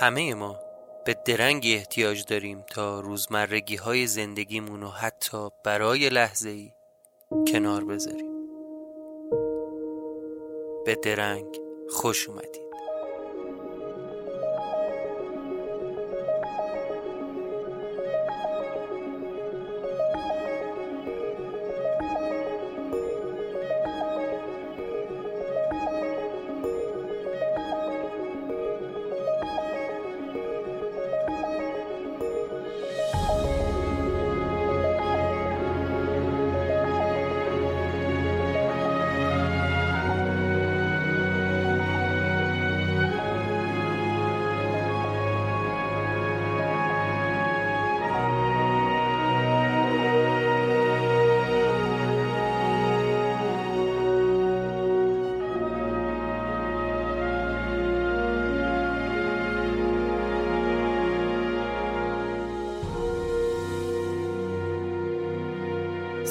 همه 0.00 0.34
ما 0.34 0.60
به 1.04 1.16
درنگی 1.24 1.74
احتیاج 1.74 2.24
داریم 2.24 2.62
تا 2.62 3.00
روزمرگی 3.00 3.76
های 3.76 4.06
زندگیمون 4.06 4.80
رو 4.80 4.88
حتی 4.88 5.48
برای 5.64 6.08
لحظه 6.08 6.48
ای 6.48 6.72
کنار 7.52 7.84
بذاریم. 7.84 8.32
به 10.84 10.94
درنگ 10.94 11.60
خوش 11.90 12.28
اومدید. 12.28 12.67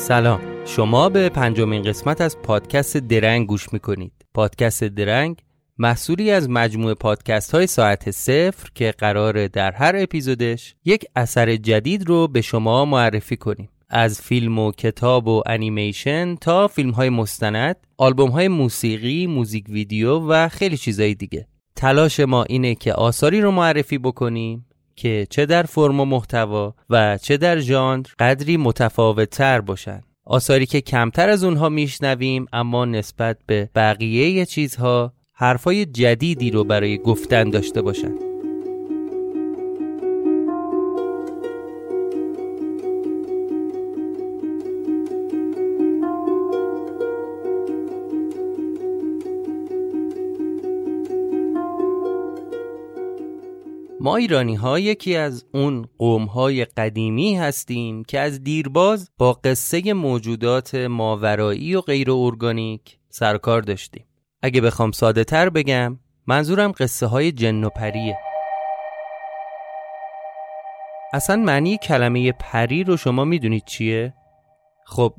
سلام. 0.07 0.41
شما 0.65 1.09
به 1.09 1.29
پنجمین 1.29 1.83
قسمت 1.83 2.21
از 2.21 2.37
پادکست 2.41 2.97
درنگ 2.97 3.47
گوش 3.47 3.73
می‌کنید. 3.73 4.11
پادکست 4.33 4.83
درنگ 4.83 5.37
محصولی 5.77 6.31
از 6.31 6.49
مجموعه 6.49 6.93
پادکست 6.93 7.55
های 7.55 7.67
ساعت 7.67 8.11
صفر 8.11 8.69
که 8.75 8.93
قراره 8.97 9.47
در 9.47 9.71
هر 9.71 9.95
اپیزودش 9.95 10.75
یک 10.85 11.05
اثر 11.15 11.55
جدید 11.55 12.07
رو 12.07 12.27
به 12.27 12.41
شما 12.41 12.85
معرفی 12.85 13.37
کنیم. 13.37 13.69
از 13.89 14.21
فیلم 14.21 14.59
و 14.59 14.71
کتاب 14.71 15.27
و 15.27 15.43
انیمیشن 15.45 16.35
تا 16.35 16.67
فیلم 16.67 16.91
های 16.91 17.09
مستند 17.09 17.75
آلبوم 17.97 18.29
های 18.29 18.47
موسیقی، 18.47 19.27
موزیک 19.27 19.65
ویدیو 19.69 20.19
و 20.19 20.49
خیلی 20.49 20.77
چیزهای 20.77 21.15
دیگه. 21.15 21.47
تلاش 21.75 22.19
ما 22.19 22.43
اینه 22.43 22.75
که 22.75 22.93
آثاری 22.93 23.41
رو 23.41 23.51
معرفی 23.51 23.97
بکنیم 23.97 24.65
که 24.97 25.27
چه 25.29 25.45
در 25.45 25.63
فرم 25.63 25.99
و 25.99 26.05
محتوا 26.05 26.75
و 26.89 27.17
چه 27.17 27.37
در 27.37 27.59
ژانر 27.59 28.05
قدری 28.19 28.57
متفاوت 28.57 29.29
تر 29.29 29.61
باشن 29.61 30.01
آثاری 30.25 30.65
که 30.65 30.81
کمتر 30.81 31.29
از 31.29 31.43
اونها 31.43 31.69
میشنویم 31.69 32.45
اما 32.53 32.85
نسبت 32.85 33.37
به 33.45 33.69
بقیه 33.75 34.45
چیزها 34.45 35.13
حرفای 35.33 35.85
جدیدی 35.85 36.51
رو 36.51 36.63
برای 36.63 36.97
گفتن 36.97 37.49
داشته 37.49 37.81
باشن 37.81 38.11
ما 54.07 54.15
ایرانی 54.15 54.55
ها 54.55 54.79
یکی 54.79 55.15
از 55.15 55.45
اون 55.53 55.87
قوم 55.97 56.25
های 56.25 56.65
قدیمی 56.65 57.35
هستیم 57.35 58.03
که 58.03 58.19
از 58.19 58.43
دیرباز 58.43 59.11
با 59.17 59.33
قصه 59.33 59.93
موجودات 59.93 60.75
ماورایی 60.75 61.75
و 61.75 61.81
غیر 61.81 62.11
ارگانیک 62.11 62.97
سرکار 63.09 63.61
داشتیم. 63.61 64.05
اگه 64.41 64.61
بخوام 64.61 64.91
ساده 64.91 65.23
تر 65.23 65.49
بگم 65.49 65.99
منظورم 66.27 66.71
قصه 66.71 67.05
های 67.05 67.31
جن 67.31 67.63
و 67.63 67.69
پریه. 67.69 68.17
اصلا 71.13 71.35
معنی 71.35 71.77
کلمه 71.77 72.31
پری 72.31 72.83
رو 72.83 72.97
شما 72.97 73.25
می‌دونید 73.25 73.65
چیه؟ 73.65 74.13
خب 74.85 75.13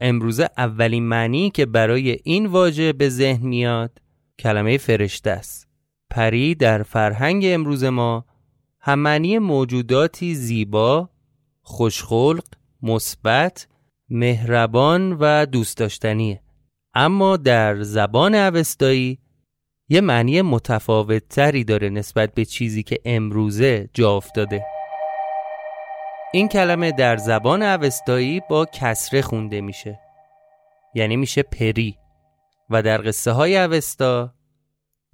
امروزه 0.00 0.50
اولین 0.56 1.02
معنی 1.02 1.50
که 1.50 1.66
برای 1.66 2.18
این 2.24 2.46
واژه 2.46 2.92
به 2.92 3.08
ذهن 3.08 3.46
میاد 3.46 3.98
کلمه 4.38 4.78
فرشته 4.78 5.30
است. 5.30 5.68
پری 6.10 6.54
در 6.54 6.82
فرهنگ 6.82 7.44
امروز 7.46 7.84
ما 7.84 8.29
هم 8.82 8.98
معنی 8.98 9.38
موجوداتی 9.38 10.34
زیبا، 10.34 11.10
خوشخلق، 11.62 12.44
مثبت، 12.82 13.68
مهربان 14.08 15.12
و 15.12 15.46
دوست 15.46 15.76
داشتنیه 15.76 16.42
اما 16.94 17.36
در 17.36 17.82
زبان 17.82 18.34
اوستایی 18.34 19.18
یه 19.88 20.00
معنی 20.00 20.42
متفاوت 20.42 21.28
تری 21.28 21.64
داره 21.64 21.88
نسبت 21.88 22.34
به 22.34 22.44
چیزی 22.44 22.82
که 22.82 22.98
امروزه 23.04 23.90
جا 23.94 24.16
افتاده. 24.16 24.64
این 26.32 26.48
کلمه 26.48 26.92
در 26.92 27.16
زبان 27.16 27.62
اوستایی 27.62 28.40
با 28.50 28.66
کسره 28.72 29.22
خونده 29.22 29.60
میشه. 29.60 30.00
یعنی 30.94 31.16
میشه 31.16 31.42
پری. 31.42 31.96
و 32.70 32.82
در 32.82 33.02
قصه 33.08 33.32
های 33.32 33.58
اوستا 33.58 34.34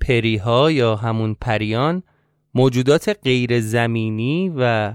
پری 0.00 0.37
ها 0.37 0.70
یا 0.70 0.96
همون 0.96 1.35
پریان 1.35 2.02
موجودات 2.56 3.17
غیر 3.25 3.61
زمینی 3.61 4.53
و 4.56 4.93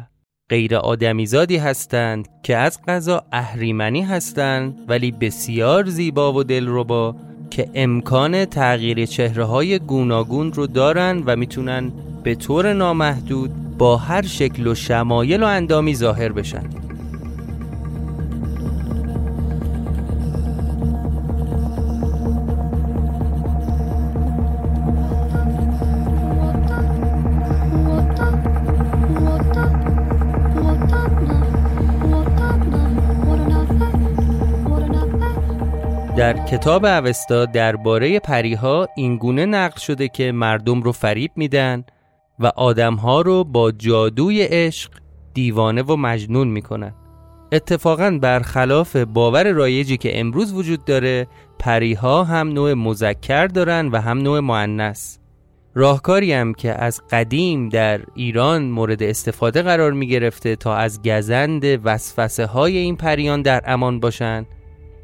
غیر 0.50 0.75
آدمیزادی 0.75 1.58
هستند 1.58 2.28
که 2.44 2.58
از 2.58 2.80
غذا 2.88 3.24
اهریمنی 3.31 4.02
هستند 4.02 4.78
ولی 4.88 5.12
بسیار 5.12 5.86
زیبا 5.86 6.34
و 6.34 6.44
دلربا 6.44 7.16
که 7.50 7.69
امکان 7.74 8.46
تغییر 8.46 9.06
چهره 9.06 9.44
های 9.44 9.80
گوناگون 9.80 10.54
رو 10.54 10.68
دارن 10.68 11.24
و 11.25 11.36
می‌تونن 11.36 11.92
به 12.24 12.36
طور 12.36 12.74
نامحدود 12.74 13.78
با 13.78 13.98
هر 13.98 14.22
شکل 14.22 14.68
و 14.68 14.75
شمایل 14.75 15.44
و 15.44 15.46
اندامی 15.46 15.96
ظاهر 15.96 16.31
بشن. 16.31 16.69
در 36.22 36.46
کتاب 36.46 36.86
اوستا 36.86 37.46
درباره 37.46 38.20
پریها 38.20 38.88
اینگونه 38.96 39.46
نقل 39.46 39.80
شده 39.80 40.08
که 40.08 40.32
مردم 40.32 40.82
رو 40.82 40.92
فریب 40.92 41.32
میدن 41.36 41.84
و 42.40 42.46
آدمها 42.56 43.22
رو 43.22 43.44
با 43.44 43.72
جادوی 43.72 44.44
عشق 44.44 44.92
دیوانه 45.34 45.82
و 45.82 45.96
مجنون 45.96 46.48
می‌کنن. 46.48 46.94
اتفاقا 47.52 48.20
برخلاف 48.22 48.96
باور 48.96 49.52
رایجی 49.52 49.98
که 49.98 50.20
امروز 50.20 50.54
وجود 50.54 50.86
داره 50.86 51.28
پریها 51.60 52.24
هم 52.24 52.48
نوع 52.48 52.74
مذکر 52.74 53.48
دارن 53.48 53.88
و 53.88 54.02
هم 54.02 54.18
نوع 54.18 54.40
معنس 54.40 55.20
راهکاری 55.76 56.34
هم 56.34 56.54
که 56.54 56.84
از 56.84 57.02
قدیم 57.12 57.70
در 57.70 58.02
ایران 58.16 58.64
مورد 58.64 59.04
استفاده 59.04 59.62
قرار 59.62 59.92
می 59.92 60.08
گرفته 60.08 60.56
تا 60.56 60.76
از 60.76 61.02
گزند 61.02 61.64
وسوسه 61.84 62.46
های 62.46 62.78
این 62.78 62.96
پریان 62.96 63.42
در 63.42 63.62
امان 63.66 64.00
باشن 64.00 64.46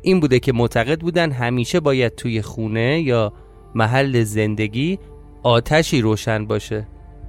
این 0.07 0.19
بوده 0.19 0.39
که 0.39 0.53
معتقد 0.53 0.99
بودن 0.99 1.31
همیشه 1.31 1.79
باید 1.79 2.15
توی 2.15 2.41
خونه 2.41 3.01
یا 3.01 3.33
محل 3.75 4.23
زندگی 4.23 4.99
آتشی 5.43 6.01
روشن 6.01 6.45
باشه 6.45 6.87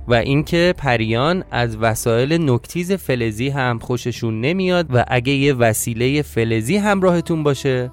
و 0.08 0.14
اینکه 0.14 0.74
پریان 0.78 1.44
از 1.50 1.76
وسایل 1.76 2.50
نکتیز 2.50 2.92
فلزی 2.92 3.48
هم 3.48 3.78
خوششون 3.78 4.40
نمیاد 4.40 4.86
و 4.94 5.04
اگه 5.08 5.32
یه 5.32 5.54
وسیله 5.54 6.22
فلزی 6.22 6.76
همراهتون 6.76 7.42
باشه 7.42 7.90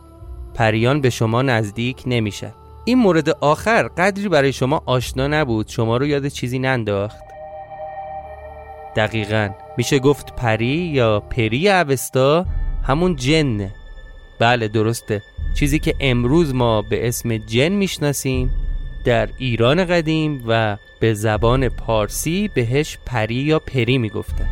پریان 0.53 1.01
به 1.01 1.09
شما 1.09 1.41
نزدیک 1.41 2.03
نمیشه. 2.05 2.53
این 2.85 2.97
مورد 2.97 3.29
آخر 3.29 3.87
قدری 3.87 4.29
برای 4.29 4.53
شما 4.53 4.83
آشنا 4.85 5.27
نبود. 5.27 5.67
شما 5.67 5.97
رو 5.97 6.05
یاد 6.05 6.27
چیزی 6.27 6.59
ننداخت. 6.59 7.25
دقیقا. 8.95 9.49
میشه 9.77 9.99
گفت 9.99 10.35
پری 10.35 10.67
یا 10.67 11.19
پری 11.19 11.69
اوستا 11.69 12.45
همون 12.83 13.15
جنه 13.15 13.73
بله 14.39 14.67
درسته. 14.67 15.21
چیزی 15.53 15.79
که 15.79 15.95
امروز 15.99 16.53
ما 16.53 16.81
به 16.81 17.07
اسم 17.07 17.37
جن 17.37 17.69
می‌شناسیم 17.69 18.51
در 19.03 19.29
ایران 19.37 19.85
قدیم 19.85 20.43
و 20.47 20.77
به 20.99 21.13
زبان 21.13 21.69
پارسی 21.69 22.49
بهش 22.53 22.97
پری 23.05 23.35
یا 23.35 23.59
پری 23.59 23.97
می‌گفتن. 23.97 24.49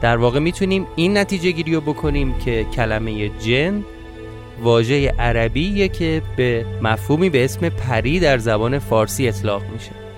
در 0.00 0.16
واقع 0.16 0.38
می‌تونیم 0.38 0.86
این 0.96 1.16
نتیجه 1.16 1.50
گیری 1.50 1.74
رو 1.74 1.80
بکنیم 1.80 2.38
که 2.38 2.64
کلمه 2.64 3.28
جن 3.28 3.84
واژه 4.62 5.08
عربیه 5.08 5.88
که 5.88 6.22
به 6.36 6.66
مفهومی 6.82 7.30
به 7.30 7.44
اسم 7.44 7.68
پری 7.68 8.20
در 8.20 8.38
زبان 8.38 8.78
فارسی 8.78 9.28
اطلاق 9.28 9.62
میشه. 9.72 10.09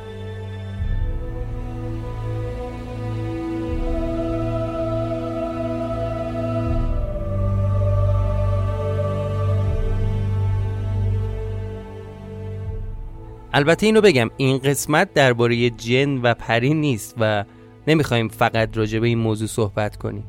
البته 13.54 13.86
اینو 13.86 14.00
بگم 14.00 14.30
این 14.36 14.58
قسمت 14.58 15.14
درباره 15.14 15.70
جن 15.70 16.18
و 16.18 16.34
پری 16.34 16.74
نیست 16.74 17.14
و 17.20 17.44
نمی‌خوایم 17.86 18.28
فقط 18.28 18.76
راجع 18.76 18.98
به 18.98 19.06
این 19.06 19.18
موضوع 19.18 19.48
صحبت 19.48 19.96
کنیم 19.96 20.24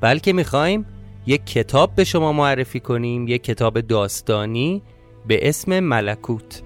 بلکه 0.00 0.32
می‌خوایم 0.32 0.86
یک 1.26 1.46
کتاب 1.46 1.94
به 1.94 2.04
شما 2.04 2.32
معرفی 2.32 2.80
کنیم 2.80 3.28
یک 3.28 3.44
کتاب 3.44 3.80
داستانی 3.80 4.82
به 5.26 5.48
اسم 5.48 5.80
ملکوت 5.80 6.62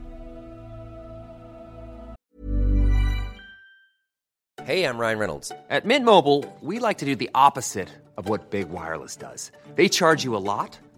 Hey, 4.66 4.82
I'm 4.82 4.98
Ryan 4.98 5.18
Reynolds. 5.20 5.52
At 5.70 5.84
Mint 5.84 6.04
Mobile, 6.04 6.40
we 6.60 6.80
like 6.80 6.98
to 6.98 7.04
do 7.04 7.14
the 7.14 7.30
opposite 7.46 7.88
of 8.18 8.28
what 8.28 8.50
Big 8.50 8.68
Wireless 8.68 9.14
does. 9.14 9.52
They 9.76 9.88
charge 9.88 10.24
you 10.24 10.34
a 10.34 10.42
lot, 10.52 10.70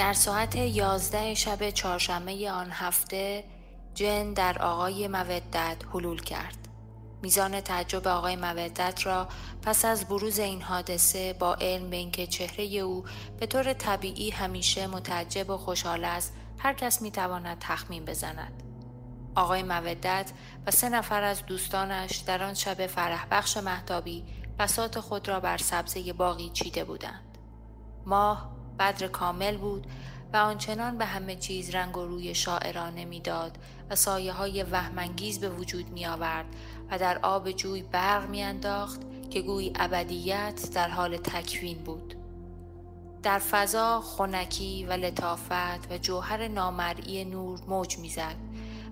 در 0.00 0.12
ساعت 0.12 0.56
یازده 0.56 1.34
شب 1.34 1.70
چهارشنبه 1.70 2.50
آن 2.50 2.70
هفته 2.70 3.44
جن 3.94 4.32
در 4.32 4.58
آقای 4.58 5.08
مودت 5.08 5.76
حلول 5.94 6.20
کرد. 6.20 6.68
میزان 7.22 7.60
تعجب 7.60 8.08
آقای 8.08 8.36
مودت 8.36 9.06
را 9.06 9.28
پس 9.62 9.84
از 9.84 10.04
بروز 10.08 10.38
این 10.38 10.62
حادثه 10.62 11.32
با 11.32 11.54
علم 11.54 11.90
به 11.90 11.96
اینکه 11.96 12.26
چهره 12.26 12.64
او 12.64 13.04
به 13.40 13.46
طور 13.46 13.72
طبیعی 13.72 14.30
همیشه 14.30 14.86
متعجب 14.86 15.50
و 15.50 15.56
خوشحال 15.56 16.04
است 16.04 16.32
هر 16.58 16.72
کس 16.72 17.02
می‌تواند 17.02 17.56
تخمین 17.60 18.04
بزند. 18.04 18.62
آقای 19.34 19.62
مودت 19.62 20.32
و 20.66 20.70
سه 20.70 20.88
نفر 20.88 21.22
از 21.22 21.46
دوستانش 21.46 22.16
در 22.16 22.44
آن 22.44 22.54
شب 22.54 22.86
فرح 22.86 23.26
بخش 23.30 23.56
محتابی 23.56 24.24
بسات 24.58 25.00
خود 25.00 25.28
را 25.28 25.40
بر 25.40 25.58
سبزه 25.58 26.12
باقی 26.12 26.50
چیده 26.50 26.84
بودند. 26.84 27.38
ماه 28.06 28.59
بدر 28.80 29.06
کامل 29.06 29.56
بود 29.56 29.86
و 30.32 30.36
آنچنان 30.36 30.98
به 30.98 31.04
همه 31.04 31.36
چیز 31.36 31.70
رنگ 31.74 31.96
و 31.96 32.06
روی 32.06 32.34
شاعرانه 32.34 33.04
می‌داد 33.04 33.58
و 33.90 33.96
سایه 33.96 34.32
های 34.32 34.62
وهمانگیز 34.62 35.40
به 35.40 35.48
وجود 35.48 35.90
می 35.90 36.06
آورد 36.06 36.46
و 36.90 36.98
در 36.98 37.18
آب 37.18 37.50
جوی 37.50 37.82
برق 37.82 38.28
می 38.28 38.42
انداخت 38.42 39.00
که 39.30 39.42
گوی 39.42 39.72
ابدیت 39.74 40.70
در 40.74 40.88
حال 40.88 41.16
تکوین 41.16 41.78
بود. 41.78 42.14
در 43.22 43.38
فضا 43.38 44.00
خونکی 44.00 44.84
و 44.84 44.92
لطافت 44.92 45.92
و 45.92 45.98
جوهر 45.98 46.48
نامرئی 46.48 47.24
نور 47.24 47.60
موج 47.68 47.98
می‌زد 47.98 48.36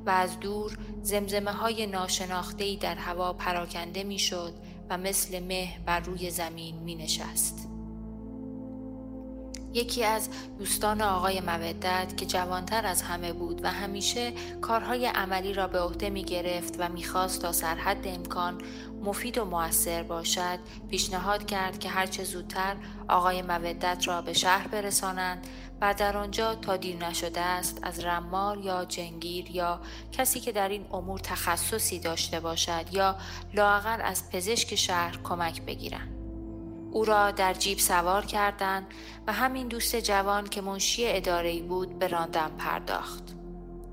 و 0.06 0.10
از 0.10 0.40
دور 0.40 0.78
زمزمه 1.02 1.52
های 1.52 1.86
ناشناختهی 1.86 2.76
در 2.76 2.94
هوا 2.94 3.32
پراکنده 3.32 4.04
می‌شد 4.04 4.54
و 4.90 4.98
مثل 4.98 5.40
مه 5.40 5.68
بر 5.86 6.00
روی 6.00 6.30
زمین 6.30 6.76
می 6.76 6.94
نشست. 6.94 7.77
یکی 9.74 10.04
از 10.04 10.28
دوستان 10.58 11.02
آقای 11.02 11.40
مودت 11.40 12.16
که 12.16 12.26
جوانتر 12.26 12.86
از 12.86 13.02
همه 13.02 13.32
بود 13.32 13.64
و 13.64 13.70
همیشه 13.70 14.32
کارهای 14.60 15.06
عملی 15.06 15.52
را 15.52 15.66
به 15.66 15.80
عهده 15.80 16.10
می 16.10 16.24
گرفت 16.24 16.74
و 16.78 16.88
می‌خواست 16.88 17.42
تا 17.42 17.52
سرحد 17.52 18.08
امکان 18.08 18.62
مفید 19.04 19.38
و 19.38 19.44
موثر 19.44 20.02
باشد 20.02 20.58
پیشنهاد 20.90 21.46
کرد 21.46 21.78
که 21.78 21.88
هرچه 21.88 22.24
زودتر 22.24 22.76
آقای 23.08 23.42
مودت 23.42 24.08
را 24.08 24.22
به 24.22 24.32
شهر 24.32 24.68
برسانند 24.68 25.46
و 25.80 25.94
در 25.94 26.16
آنجا 26.16 26.54
تا 26.54 26.76
دیر 26.76 26.96
نشده 26.96 27.40
است 27.40 27.78
از 27.82 28.04
رمال 28.04 28.64
یا 28.64 28.84
جنگیر 28.84 29.50
یا 29.50 29.80
کسی 30.12 30.40
که 30.40 30.52
در 30.52 30.68
این 30.68 30.86
امور 30.92 31.20
تخصصی 31.20 31.98
داشته 31.98 32.40
باشد 32.40 32.84
یا 32.92 33.16
لاقل 33.54 34.00
از 34.02 34.30
پزشک 34.30 34.74
شهر 34.74 35.18
کمک 35.24 35.62
بگیرند. 35.62 36.17
او 36.92 37.04
را 37.04 37.30
در 37.30 37.54
جیب 37.54 37.78
سوار 37.78 38.24
کردند 38.24 38.86
و 39.26 39.32
همین 39.32 39.68
دوست 39.68 39.96
جوان 39.96 40.46
که 40.46 40.60
منشی 40.60 41.06
اداره 41.06 41.62
بود 41.62 41.98
به 41.98 42.06
راندن 42.06 42.48
پرداخت. 42.58 43.22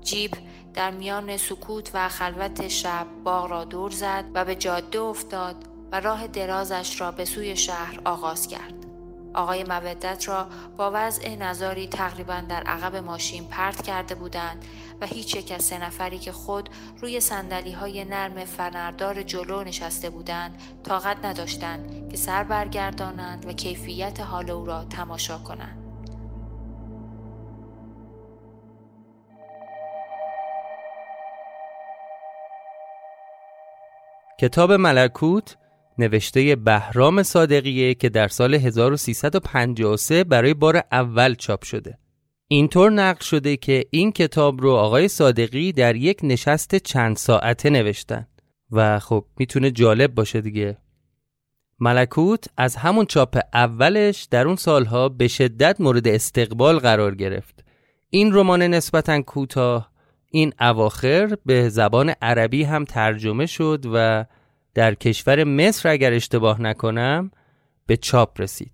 جیب 0.00 0.30
در 0.74 0.90
میان 0.90 1.36
سکوت 1.36 1.90
و 1.94 2.08
خلوت 2.08 2.68
شب 2.68 3.06
باغ 3.24 3.50
را 3.50 3.64
دور 3.64 3.90
زد 3.90 4.24
و 4.34 4.44
به 4.44 4.54
جاده 4.54 5.00
افتاد 5.00 5.56
و 5.92 6.00
راه 6.00 6.26
درازش 6.26 7.00
را 7.00 7.10
به 7.10 7.24
سوی 7.24 7.56
شهر 7.56 8.00
آغاز 8.04 8.48
کرد. 8.48 8.85
آقای 9.36 9.64
مودت 9.64 10.28
را 10.28 10.46
با 10.76 10.90
وضع 10.94 11.34
نظاری 11.34 11.86
تقریبا 11.86 12.42
در 12.48 12.62
عقب 12.62 12.96
ماشین 12.96 13.44
پرت 13.44 13.82
کرده 13.82 14.14
بودند 14.14 14.64
و 15.00 15.06
هیچ 15.06 15.34
یک 15.34 15.52
از 15.52 15.64
سه 15.64 15.78
نفری 15.78 16.18
که 16.18 16.32
خود 16.32 16.70
روی 17.00 17.20
سندلی 17.20 17.72
های 17.72 18.04
نرم 18.04 18.44
فنردار 18.44 19.22
جلو 19.22 19.64
نشسته 19.64 20.10
بودند 20.10 20.62
طاقت 20.84 21.24
نداشتند 21.24 22.10
که 22.10 22.16
سر 22.16 22.44
برگردانند 22.44 23.46
و 23.46 23.52
کیفیت 23.52 24.20
حال 24.20 24.50
او 24.50 24.66
را 24.66 24.84
تماشا 24.84 25.38
کنند. 25.38 25.82
کتاب 34.40 34.72
ملکوت 34.72 35.56
نوشته 35.98 36.56
بهرام 36.56 37.22
صادقیه 37.22 37.94
که 37.94 38.08
در 38.08 38.28
سال 38.28 38.54
1353 38.54 40.24
برای 40.24 40.54
بار 40.54 40.82
اول 40.92 41.34
چاپ 41.34 41.64
شده. 41.64 41.98
اینطور 42.48 42.90
نقل 42.90 43.20
شده 43.24 43.56
که 43.56 43.84
این 43.90 44.12
کتاب 44.12 44.60
رو 44.60 44.70
آقای 44.70 45.08
صادقی 45.08 45.72
در 45.72 45.96
یک 45.96 46.20
نشست 46.22 46.74
چند 46.74 47.16
ساعته 47.16 47.70
نوشتن 47.70 48.26
و 48.70 48.98
خب 48.98 49.24
می‌تونه 49.36 49.70
جالب 49.70 50.14
باشه 50.14 50.40
دیگه. 50.40 50.78
ملکوت 51.80 52.44
از 52.56 52.76
همون 52.76 53.06
چاپ 53.06 53.38
اولش 53.52 54.28
در 54.30 54.46
اون 54.46 54.56
سالها 54.56 55.08
به 55.08 55.28
شدت 55.28 55.80
مورد 55.80 56.08
استقبال 56.08 56.78
قرار 56.78 57.14
گرفت. 57.14 57.64
این 58.10 58.34
رمان 58.34 58.62
نسبتا 58.62 59.22
کوتاه 59.22 59.90
این 60.30 60.52
اواخر 60.60 61.36
به 61.46 61.68
زبان 61.68 62.14
عربی 62.22 62.62
هم 62.62 62.84
ترجمه 62.84 63.46
شد 63.46 63.84
و 63.94 64.24
در 64.76 64.94
کشور 64.94 65.44
مصر 65.44 65.88
اگر 65.88 66.12
اشتباه 66.12 66.62
نکنم 66.62 67.30
به 67.86 67.96
چاپ 67.96 68.40
رسید. 68.40 68.72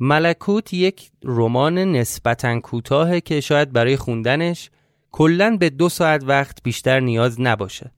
ملکوت 0.00 0.74
یک 0.74 1.10
رمان 1.24 1.78
نسبتا 1.78 2.60
کوتاهه 2.60 3.20
که 3.20 3.40
شاید 3.40 3.72
برای 3.72 3.96
خوندنش 3.96 4.70
کلا 5.10 5.56
به 5.56 5.70
دو 5.70 5.88
ساعت 5.88 6.24
وقت 6.24 6.62
بیشتر 6.62 7.00
نیاز 7.00 7.40
نباشه. 7.40 7.92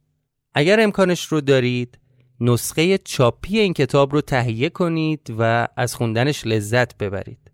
اگر 0.54 0.80
امکانش 0.80 1.24
رو 1.24 1.40
دارید 1.40 1.98
نسخه 2.40 2.98
چاپی 2.98 3.58
این 3.58 3.72
کتاب 3.72 4.12
رو 4.12 4.20
تهیه 4.20 4.70
کنید 4.70 5.34
و 5.38 5.68
از 5.76 5.94
خوندنش 5.94 6.46
لذت 6.46 6.98
ببرید. 6.98 7.50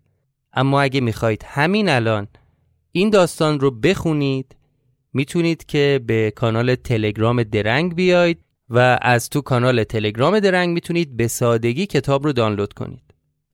اما 0.53 0.81
اگه 0.81 1.01
می‌خواید 1.01 1.43
همین 1.47 1.89
الان 1.89 2.27
این 2.91 3.09
داستان 3.09 3.59
رو 3.59 3.71
بخونید 3.71 4.55
می‌تونید 5.13 5.65
که 5.65 6.01
به 6.05 6.31
کانال 6.35 6.75
تلگرام 6.75 7.43
درنگ 7.43 7.95
بیاید 7.95 8.43
و 8.71 8.99
از 9.01 9.29
تو 9.29 9.41
کانال 9.41 9.83
تلگرام 9.83 10.39
درنگ 10.39 10.69
می‌تونید 10.69 11.17
به 11.17 11.27
سادگی 11.27 11.85
کتاب 11.85 12.23
رو 12.23 12.33
دانلود 12.33 12.73
کنید. 12.73 13.03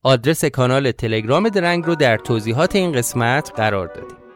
آدرس 0.04 0.46
کانال 0.46 0.92
تلگرام 0.92 1.50
درنگ 1.50 1.86
رو 1.86 1.96
در 1.96 2.18
توضیحات 2.18 2.76
این 2.76 2.92
قسمت 2.92 3.52
قرار 3.56 3.88
دادیم. 3.88 4.27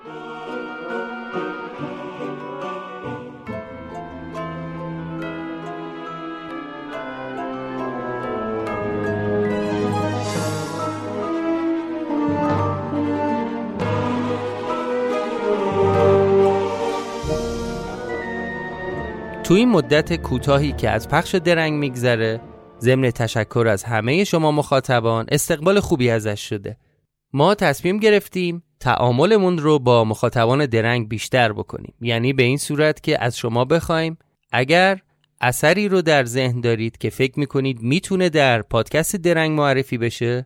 تو 19.51 19.55
این 19.55 19.69
مدت 19.69 20.13
کوتاهی 20.13 20.71
که 20.71 20.89
از 20.89 21.09
پخش 21.09 21.35
درنگ 21.35 21.73
میگذره 21.73 22.41
ضمن 22.79 23.11
تشکر 23.11 23.67
از 23.67 23.83
همه 23.83 24.23
شما 24.23 24.51
مخاطبان 24.51 25.25
استقبال 25.31 25.79
خوبی 25.79 26.09
ازش 26.09 26.49
شده. 26.49 26.77
ما 27.33 27.55
تصمیم 27.55 27.97
گرفتیم 27.97 28.63
تعاملمون 28.79 29.57
رو 29.57 29.79
با 29.79 30.03
مخاطبان 30.03 30.65
درنگ 30.65 31.09
بیشتر 31.09 31.53
بکنیم. 31.53 31.93
یعنی 32.01 32.33
به 32.33 32.43
این 32.43 32.57
صورت 32.57 33.03
که 33.03 33.23
از 33.23 33.37
شما 33.37 33.65
بخوایم 33.65 34.17
اگر 34.51 34.99
اثری 35.41 35.87
رو 35.87 36.01
در 36.01 36.25
ذهن 36.25 36.61
دارید 36.61 36.97
که 36.97 37.09
فکر 37.09 37.39
می‌کنید 37.39 37.81
می‌تونه 37.81 38.29
در 38.29 38.61
پادکست 38.61 39.15
درنگ 39.15 39.51
معرفی 39.51 39.97
بشه 39.97 40.45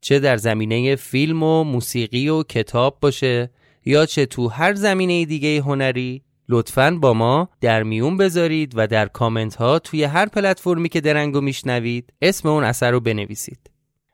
چه 0.00 0.18
در 0.18 0.36
زمینه 0.36 0.96
فیلم 0.96 1.42
و 1.42 1.64
موسیقی 1.64 2.28
و 2.28 2.42
کتاب 2.42 2.98
باشه 3.00 3.50
یا 3.84 4.06
چه 4.06 4.26
تو 4.26 4.48
هر 4.48 4.74
زمینه 4.74 5.24
دیگه 5.24 5.60
هنری 5.60 6.22
لطفا 6.52 6.90
با 6.90 7.14
ما 7.14 7.48
در 7.60 7.82
میون 7.82 8.16
بذارید 8.16 8.72
و 8.76 8.86
در 8.86 9.08
کامنت 9.08 9.54
ها 9.54 9.78
توی 9.78 10.04
هر 10.04 10.26
پلتفرمی 10.26 10.88
که 10.88 11.00
درنگو 11.00 11.40
میشنوید 11.40 12.12
اسم 12.22 12.48
اون 12.48 12.64
اثر 12.64 12.90
رو 12.90 13.00
بنویسید. 13.00 13.70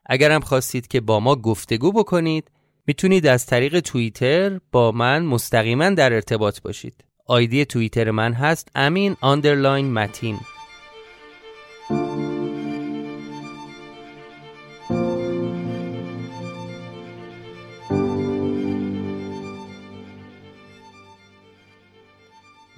اگرم 0.06 0.40
خواستید 0.40 0.86
که 0.86 1.00
با 1.00 1.20
ما 1.20 1.36
گفتگو 1.36 1.92
بکنید 1.92 2.50
می‌تونید 2.86 3.26
از 3.26 3.46
طریق 3.46 3.80
توییتر 3.80 4.60
با 4.72 4.92
من 4.92 5.24
مستقیما 5.24 5.90
در 5.90 6.12
ارتباط 6.12 6.60
باشید. 6.60 7.04
آیدی 7.26 7.64
توییتر 7.64 8.10
من 8.10 8.32
هست 8.32 8.68
امین 8.74 9.16
underline 9.20 9.92
متین. 9.92 10.38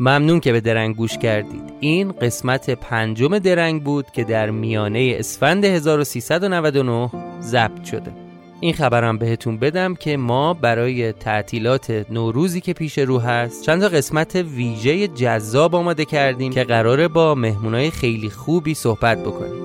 ممنون 0.01 0.41
که 0.41 0.53
به 0.53 0.61
درنگ 0.61 0.97
گوش 0.97 1.19
کردید. 1.19 1.73
این 1.81 2.13
قسمت 2.13 2.71
پنجم 2.71 3.39
درنگ 3.39 3.85
بود 3.85 4.11
که 4.11 4.25
در 4.25 4.51
میانه 4.51 5.17
اسفند 5.19 5.65
1399 5.65 7.11
ضبط 7.41 7.85
شده. 7.85 8.13
این 8.61 8.75
خبرم 8.75 9.19
بهتون 9.19 9.59
بدم 9.59 9.95
که 9.95 10.17
ما 10.17 10.55
برای 10.55 11.13
تعطیلات 11.13 12.05
نوروزی 12.11 12.61
که 12.61 12.73
پیش 12.73 12.99
رو 12.99 13.19
هست 13.19 13.63
چند 13.65 13.83
تا 13.83 13.89
قسمت 13.89 14.35
ویژه 14.37 15.09
جذاب 15.09 15.75
آماده 15.75 16.05
کردیم 16.05 16.53
که 16.53 16.65
قراره 16.65 17.09
با 17.09 17.35
مهمونای 17.35 17.91
خیلی 17.91 18.31
خوبی 18.31 18.75
صحبت 18.75 19.19
بکنیم. 19.19 19.63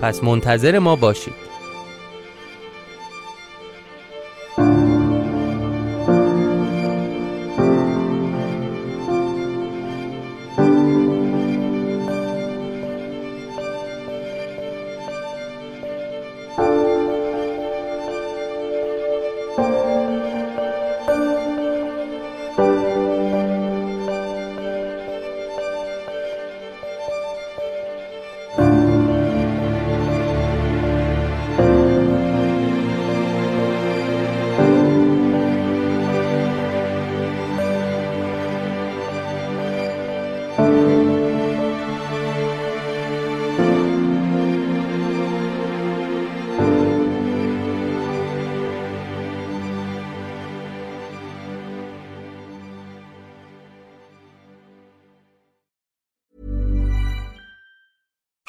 پس 0.00 0.24
منتظر 0.24 0.78
ما 0.78 0.96
باشید. 0.96 1.45